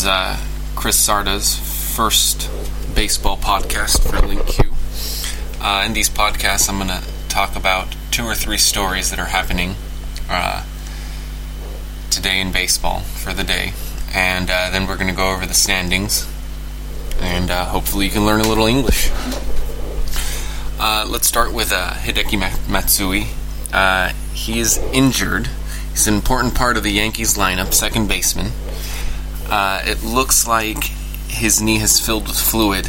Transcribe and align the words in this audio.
is 0.00 0.06
uh, 0.06 0.38
Chris 0.76 0.96
Sarda's 0.96 1.58
first 1.94 2.48
baseball 2.94 3.36
podcast 3.36 4.02
for 4.02 4.16
LingQ. 4.16 4.72
Uh, 5.60 5.84
in 5.84 5.92
these 5.92 6.08
podcasts, 6.08 6.70
I'm 6.70 6.78
going 6.78 6.88
to 6.88 7.06
talk 7.28 7.54
about 7.54 7.94
two 8.10 8.24
or 8.24 8.34
three 8.34 8.56
stories 8.56 9.10
that 9.10 9.18
are 9.18 9.26
happening 9.26 9.74
uh, 10.30 10.64
today 12.10 12.40
in 12.40 12.50
baseball 12.50 13.00
for 13.00 13.34
the 13.34 13.44
day, 13.44 13.74
and 14.14 14.48
uh, 14.48 14.70
then 14.70 14.86
we're 14.86 14.96
going 14.96 15.10
to 15.10 15.14
go 15.14 15.34
over 15.34 15.44
the 15.44 15.52
standings, 15.52 16.26
and 17.20 17.50
uh, 17.50 17.66
hopefully 17.66 18.06
you 18.06 18.10
can 18.10 18.24
learn 18.24 18.40
a 18.40 18.48
little 18.48 18.66
English. 18.66 19.10
Uh, 20.78 21.04
let's 21.06 21.26
start 21.26 21.52
with 21.52 21.72
Hideki 21.72 22.38
Matsui. 22.70 23.26
he 24.32 24.60
is 24.60 24.78
injured. 24.94 25.48
He's 25.90 26.08
an 26.08 26.14
important 26.14 26.54
part 26.54 26.78
of 26.78 26.84
the 26.84 26.92
Yankees 26.92 27.36
lineup, 27.36 27.74
second 27.74 28.08
baseman. 28.08 28.52
It 29.50 30.02
looks 30.02 30.46
like 30.46 30.84
his 31.28 31.60
knee 31.62 31.78
has 31.78 31.98
filled 31.98 32.26
with 32.26 32.38
fluid, 32.38 32.88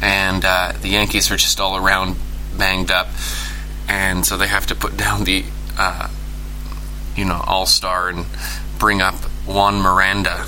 and 0.00 0.44
uh, 0.44 0.72
the 0.80 0.88
Yankees 0.88 1.30
are 1.30 1.36
just 1.36 1.60
all 1.60 1.76
around 1.76 2.16
banged 2.56 2.90
up, 2.90 3.08
and 3.88 4.26
so 4.26 4.36
they 4.36 4.48
have 4.48 4.66
to 4.66 4.74
put 4.74 4.96
down 5.04 5.24
the, 5.24 5.44
uh, 5.78 6.08
you 7.16 7.24
know, 7.24 7.42
All 7.46 7.66
Star 7.66 8.08
and 8.08 8.26
bring 8.78 9.00
up 9.00 9.14
Juan 9.46 9.80
Miranda. 9.80 10.44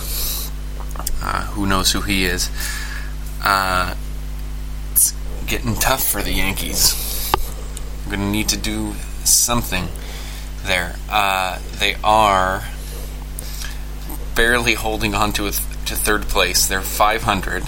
Uh, 1.23 1.46
who 1.52 1.66
knows 1.66 1.93
who 1.93 2.01
he 2.01 2.24
is? 2.24 2.51
Uh, 3.43 3.95
it's 4.93 5.15
getting 5.46 5.74
tough 5.77 6.07
for 6.07 6.23
the 6.23 6.32
Yankees. 6.32 7.32
We're 8.05 8.16
going 8.16 8.27
to 8.27 8.30
need 8.30 8.48
to 8.51 8.59
do 8.59 8.93
something 9.24 9.88
there. 10.65 10.96
Uh, 11.09 11.59
they 11.79 11.96
are 12.05 12.65
barely 14.34 14.74
holding 14.74 15.15
on 15.15 15.33
to 15.34 15.47
a 15.47 15.51
to 15.51 15.95
third 15.95 16.23
place. 16.23 16.66
They're 16.66 16.80
500. 16.80 17.65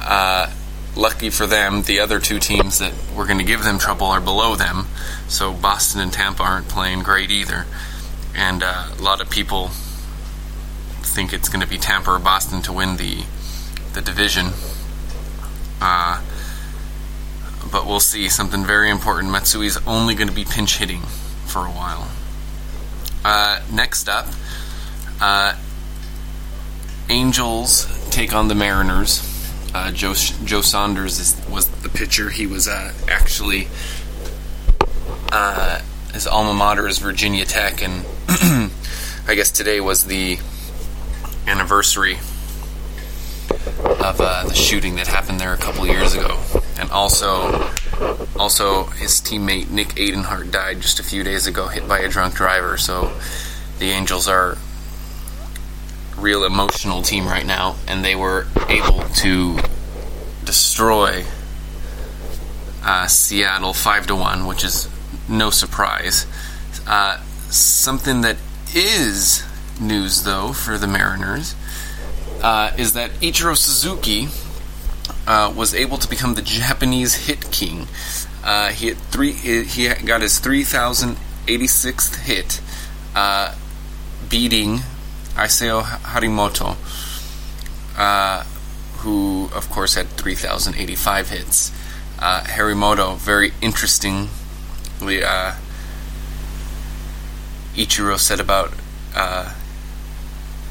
Uh, 0.00 0.52
lucky 0.96 1.30
for 1.30 1.46
them, 1.46 1.82
the 1.82 2.00
other 2.00 2.20
two 2.20 2.38
teams 2.38 2.78
that 2.78 2.92
were 3.14 3.24
going 3.24 3.38
to 3.38 3.44
give 3.44 3.64
them 3.64 3.78
trouble 3.78 4.06
are 4.06 4.20
below 4.20 4.54
them. 4.54 4.86
So 5.28 5.52
Boston 5.52 6.00
and 6.00 6.12
Tampa 6.12 6.42
aren't 6.42 6.68
playing 6.68 7.02
great 7.02 7.30
either. 7.30 7.66
And 8.34 8.62
uh, 8.62 8.90
a 8.96 9.02
lot 9.02 9.20
of 9.20 9.30
people 9.30 9.68
think 11.02 11.32
it's 11.32 11.48
going 11.48 11.62
to 11.62 11.66
be 11.66 11.78
Tampa 11.78 12.12
or 12.12 12.18
Boston 12.18 12.62
to 12.62 12.72
win 12.72 12.96
the 12.96 13.24
the 13.94 14.02
division. 14.02 14.48
Uh, 15.80 16.22
but 17.70 17.86
we'll 17.86 18.00
see. 18.00 18.28
Something 18.28 18.64
very 18.64 18.90
important. 18.90 19.32
Matsui's 19.32 19.78
only 19.86 20.14
going 20.14 20.28
to 20.28 20.34
be 20.34 20.44
pinch 20.44 20.78
hitting 20.78 21.02
for 21.46 21.60
a 21.60 21.70
while. 21.70 22.08
Uh, 23.24 23.60
next 23.72 24.08
up, 24.08 24.26
uh, 25.20 25.54
Angels 27.10 27.86
take 28.10 28.34
on 28.34 28.48
the 28.48 28.54
Mariners. 28.54 29.24
Uh, 29.74 29.90
Joe 29.92 30.14
Joe 30.44 30.60
Saunders 30.62 31.18
is, 31.18 31.48
was 31.48 31.68
the 31.68 31.88
pitcher. 31.88 32.30
He 32.30 32.46
was 32.46 32.68
uh, 32.68 32.92
actually 33.08 33.68
uh, 35.30 35.80
his 36.12 36.26
alma 36.26 36.54
mater 36.54 36.88
is 36.88 36.98
Virginia 36.98 37.44
Tech, 37.44 37.82
and 37.82 38.04
I 39.26 39.34
guess 39.34 39.50
today 39.50 39.80
was 39.80 40.04
the 40.04 40.38
anniversary 41.46 42.14
of 43.80 44.20
uh, 44.20 44.44
the 44.46 44.54
shooting 44.54 44.96
that 44.96 45.06
happened 45.06 45.40
there 45.40 45.52
a 45.52 45.58
couple 45.58 45.86
years 45.86 46.14
ago, 46.14 46.40
and 46.78 46.90
also 46.90 47.70
also 48.38 48.84
his 48.84 49.20
teammate 49.20 49.70
Nick 49.70 49.88
Adenhart 49.96 50.50
died 50.50 50.80
just 50.80 51.00
a 51.00 51.02
few 51.02 51.22
days 51.22 51.46
ago, 51.46 51.68
hit 51.68 51.86
by 51.88 52.00
a 52.00 52.08
drunk 52.08 52.34
driver. 52.34 52.76
So 52.76 53.12
the 53.78 53.90
Angels 53.90 54.28
are 54.28 54.56
real 56.20 56.44
emotional 56.44 57.02
team 57.02 57.26
right 57.26 57.46
now, 57.46 57.76
and 57.86 58.04
they 58.04 58.14
were 58.14 58.46
able 58.68 59.02
to 59.16 59.58
destroy 60.44 61.24
uh, 62.82 63.06
Seattle 63.06 63.72
five 63.72 64.06
to 64.06 64.16
one, 64.16 64.46
which 64.46 64.64
is 64.64 64.88
no 65.28 65.50
surprise. 65.50 66.26
Uh, 66.86 67.20
something 67.50 68.22
that 68.22 68.36
is 68.74 69.44
news, 69.80 70.24
though, 70.24 70.52
for 70.52 70.78
the 70.78 70.86
Mariners 70.86 71.54
uh, 72.42 72.72
is 72.76 72.92
that 72.94 73.10
Ichiro 73.20 73.56
Suzuki 73.56 74.28
uh, 75.26 75.52
was 75.54 75.74
able 75.74 75.98
to 75.98 76.08
become 76.08 76.34
the 76.34 76.42
Japanese 76.42 77.26
hit 77.26 77.50
king. 77.50 77.86
Uh, 78.44 78.68
he 78.70 78.92
three. 78.92 79.32
He 79.32 79.88
got 79.88 80.22
his 80.22 80.40
3,086th 80.40 82.16
hit, 82.16 82.60
uh, 83.14 83.54
beating 84.28 84.80
Isao 85.38 85.82
Harimoto, 85.82 86.76
uh, 87.96 88.42
who, 88.98 89.48
of 89.54 89.70
course, 89.70 89.94
had 89.94 90.08
3,085 90.08 91.30
hits. 91.30 91.72
Uh, 92.18 92.40
Harimoto, 92.42 93.16
very 93.16 93.52
interestingly, 93.62 94.28
uh, 95.22 95.54
Ichiro 97.76 98.18
said 98.18 98.40
about 98.40 98.72
uh, 99.14 99.54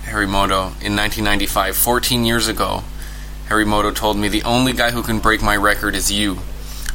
Harimoto 0.04 0.76
in 0.84 0.96
1995, 0.96 1.78
14 1.78 2.26
years 2.26 2.48
ago, 2.50 2.84
Harimoto 3.48 3.96
told 3.96 4.18
me, 4.18 4.28
The 4.28 4.44
only 4.44 4.74
guy 4.74 4.92
who 4.92 5.02
can 5.02 5.20
break 5.20 5.42
my 5.42 5.56
record 5.56 5.96
is 5.96 6.12
you. 6.12 6.36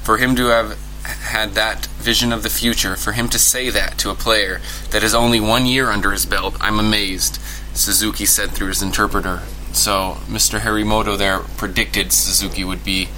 For 0.02 0.18
him 0.18 0.36
to 0.36 0.46
have 0.46 0.78
had 1.04 1.52
that 1.52 1.86
vision 1.86 2.32
of 2.32 2.42
the 2.42 2.50
future, 2.50 2.96
for 2.96 3.12
him 3.12 3.28
to 3.28 3.38
say 3.38 3.70
that 3.70 3.96
to 3.98 4.10
a 4.10 4.14
player 4.14 4.60
that 4.90 5.02
has 5.02 5.14
only 5.14 5.40
one 5.40 5.66
year 5.66 5.90
under 5.90 6.10
his 6.10 6.26
belt, 6.26 6.56
I'm 6.60 6.78
amazed. 6.78 7.40
Suzuki 7.74 8.26
said 8.26 8.50
through 8.50 8.68
his 8.68 8.82
interpreter. 8.82 9.42
So 9.72 10.18
Mr. 10.26 10.60
Harimoto 10.60 11.16
there 11.16 11.40
predicted 11.40 12.12
Suzuki 12.12 12.64
would 12.64 12.84
be 12.84 13.08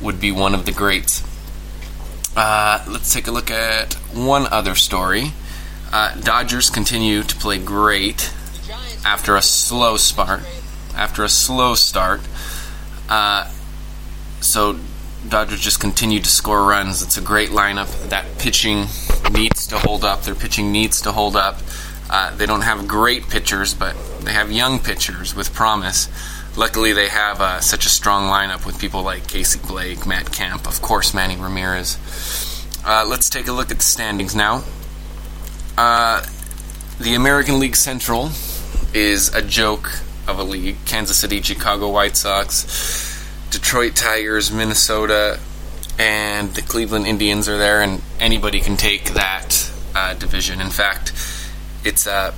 would 0.00 0.20
be 0.20 0.32
one 0.32 0.54
of 0.54 0.66
the 0.66 0.72
greats. 0.72 1.22
Uh, 2.36 2.84
let's 2.88 3.12
take 3.12 3.26
a 3.26 3.30
look 3.30 3.50
at 3.50 3.94
one 4.12 4.46
other 4.46 4.74
story. 4.74 5.32
Uh, 5.92 6.14
Dodgers 6.20 6.70
continue 6.70 7.22
to 7.22 7.36
play 7.36 7.58
great 7.58 8.32
after 9.04 9.36
a 9.36 9.42
slow 9.42 9.96
start. 9.96 10.40
After 10.96 11.22
a 11.24 11.28
slow 11.28 11.74
start, 11.74 12.20
uh, 13.08 13.50
so 14.40 14.78
Dodgers 15.28 15.60
just 15.60 15.80
continue 15.80 16.20
to 16.20 16.28
score 16.28 16.64
runs. 16.64 17.02
It's 17.02 17.16
a 17.16 17.22
great 17.22 17.50
lineup. 17.50 18.08
That 18.08 18.38
pitching 18.38 18.86
needs 19.30 19.66
to 19.68 19.78
hold 19.78 20.04
up. 20.04 20.22
Their 20.22 20.34
pitching 20.34 20.72
needs 20.72 21.00
to 21.02 21.12
hold 21.12 21.36
up. 21.36 21.58
Uh, 22.10 22.34
they 22.36 22.46
don't 22.46 22.62
have 22.62 22.86
great 22.86 23.28
pitchers, 23.28 23.74
but 23.74 23.96
they 24.20 24.32
have 24.32 24.52
young 24.52 24.78
pitchers 24.78 25.34
with 25.34 25.52
promise. 25.54 26.08
Luckily, 26.56 26.92
they 26.92 27.08
have 27.08 27.40
uh, 27.40 27.60
such 27.60 27.86
a 27.86 27.88
strong 27.88 28.30
lineup 28.30 28.66
with 28.66 28.78
people 28.78 29.02
like 29.02 29.26
Casey 29.26 29.58
Blake, 29.66 30.06
Matt 30.06 30.32
Kemp, 30.32 30.66
of 30.68 30.82
course, 30.82 31.14
Manny 31.14 31.36
Ramirez. 31.36 31.96
Uh, 32.84 33.06
let's 33.08 33.30
take 33.30 33.48
a 33.48 33.52
look 33.52 33.70
at 33.70 33.78
the 33.78 33.82
standings 33.82 34.34
now. 34.34 34.62
Uh, 35.78 36.22
the 37.00 37.14
American 37.14 37.58
League 37.58 37.76
Central 37.76 38.30
is 38.92 39.34
a 39.34 39.40
joke 39.40 39.90
of 40.28 40.38
a 40.38 40.42
league. 40.44 40.76
Kansas 40.84 41.16
City, 41.16 41.40
Chicago 41.40 41.88
White 41.90 42.16
Sox, 42.16 43.26
Detroit 43.50 43.96
Tigers, 43.96 44.52
Minnesota, 44.52 45.40
and 45.98 46.54
the 46.54 46.62
Cleveland 46.62 47.06
Indians 47.06 47.48
are 47.48 47.58
there, 47.58 47.80
and 47.82 48.02
anybody 48.20 48.60
can 48.60 48.76
take 48.76 49.14
that 49.14 49.70
uh, 49.94 50.14
division. 50.14 50.60
In 50.60 50.70
fact, 50.70 51.12
it's 51.84 52.06
uh, 52.06 52.34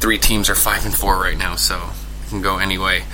three 0.00 0.18
teams 0.18 0.48
are 0.48 0.54
five 0.54 0.84
and 0.84 0.94
four 0.94 1.20
right 1.20 1.36
now, 1.36 1.56
so 1.56 1.90
it 2.24 2.28
can 2.28 2.42
go 2.42 2.58
anyway. 2.58 3.04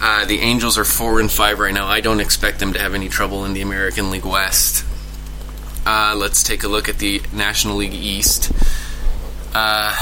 Uh, 0.00 0.26
the 0.26 0.40
Angels 0.40 0.76
are 0.76 0.84
four 0.84 1.20
and 1.20 1.30
five 1.30 1.58
right 1.58 1.72
now. 1.72 1.86
I 1.86 2.00
don't 2.00 2.20
expect 2.20 2.58
them 2.58 2.74
to 2.74 2.78
have 2.78 2.94
any 2.94 3.08
trouble 3.08 3.44
in 3.44 3.54
the 3.54 3.62
American 3.62 4.10
League 4.10 4.26
West. 4.26 4.84
Uh, 5.86 6.14
let's 6.16 6.42
take 6.42 6.64
a 6.64 6.68
look 6.68 6.88
at 6.88 6.98
the 6.98 7.22
National 7.32 7.76
League 7.76 7.94
East. 7.94 8.52
Uh, 9.54 9.96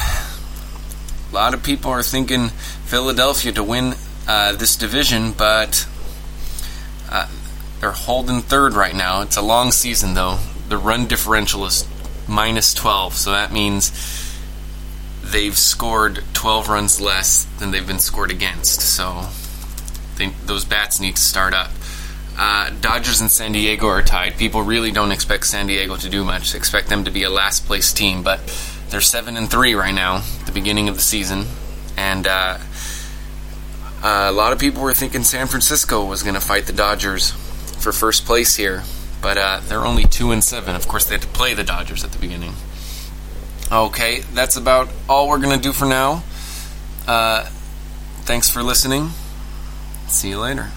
a 1.31 1.34
lot 1.34 1.54
of 1.54 1.62
people 1.62 1.91
are 1.91 2.03
thinking 2.03 2.49
Philadelphia 2.49 3.52
to 3.52 3.62
win 3.62 3.94
uh, 4.26 4.52
this 4.56 4.76
division, 4.76 5.32
but 5.32 5.87
uh, 7.11 7.29
they're 7.81 7.93
holding 7.93 8.40
third 8.40 8.73
right 8.73 8.94
now. 8.94 9.20
It's 9.23 9.37
a 9.37 9.43
long 9.43 9.70
season, 9.70 10.14
though. 10.14 10.38
The 10.69 10.79
run 10.79 11.06
differential 11.06 11.67
is 11.67 11.87
minus 12.26 12.73
12, 12.75 13.14
so 13.14 13.32
that 13.32 13.52
means 13.52 13.90
they've 15.34 15.58
scored 15.58 16.22
12 16.32 16.69
runs 16.69 17.00
less 17.00 17.44
than 17.58 17.72
they've 17.72 17.88
been 17.88 17.98
scored 17.98 18.31
against. 18.31 18.81
So 18.81 19.26
they, 20.16 20.28
those 20.46 20.64
bats 20.64 21.00
need 21.00 21.16
to 21.16 21.22
start 21.22 21.52
up. 21.52 21.72
Uh, 22.38 22.70
Dodgers 22.81 23.20
and 23.20 23.28
San 23.28 23.50
Diego 23.50 23.88
are 23.88 24.00
tied. 24.00 24.36
People 24.38 24.62
really 24.62 24.92
don't 24.92 25.10
expect 25.10 25.46
San 25.46 25.66
Diego 25.66 25.96
to 25.96 26.08
do 26.08 26.22
much. 26.22 26.52
They 26.52 26.58
expect 26.58 26.88
them 26.88 27.04
to 27.04 27.10
be 27.10 27.25
a 27.25 27.31
last 27.31 27.66
place 27.66 27.92
team, 27.92 28.22
but 28.22 28.40
they're 28.90 29.00
seven 29.00 29.36
and 29.36 29.50
three 29.50 29.75
right 29.75 29.94
now, 29.94 30.22
the 30.46 30.52
beginning 30.52 30.88
of 30.88 30.94
the 30.94 31.02
season, 31.02 31.46
and 31.96 32.28
uh, 32.28 32.58
a 34.04 34.31
lot 34.31 34.52
of 34.52 34.60
people 34.60 34.82
were 34.82 34.94
thinking 34.94 35.25
San 35.25 35.48
Francisco 35.48 36.04
was 36.04 36.22
going 36.22 36.34
to 36.34 36.40
fight 36.40 36.66
the 36.66 36.72
Dodgers 36.72 37.32
for 37.32 37.90
first 37.92 38.25
place 38.25 38.54
here, 38.54 38.84
but 39.20 39.36
uh, 39.36 39.60
they're 39.64 39.84
only 39.84 40.04
two 40.04 40.31
and 40.31 40.44
seven. 40.44 40.76
Of 40.76 40.86
course, 40.86 41.06
they 41.06 41.14
had 41.14 41.22
to 41.22 41.28
play 41.28 41.54
the 41.54 41.64
Dodgers 41.64 42.04
at 42.04 42.12
the 42.12 42.19
beginning. 42.19 42.54
Okay, 43.72 44.20
that's 44.34 44.56
about 44.56 44.88
all 45.08 45.28
we're 45.28 45.40
going 45.40 45.56
to 45.56 45.62
do 45.62 45.72
for 45.72 45.87
now. 45.87 46.22
Uh, 47.06 47.49
Thanks 48.25 48.49
for 48.49 48.62
listening. 48.62 49.11
See 50.08 50.31
you 50.31 50.38
later. 50.38 50.70